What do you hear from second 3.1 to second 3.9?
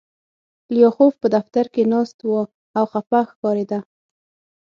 ښکارېده